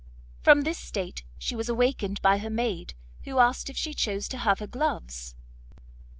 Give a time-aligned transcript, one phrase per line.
[0.41, 4.37] From this state she was awakened by her maid, who asked if she chose to
[4.39, 5.35] have her gloves.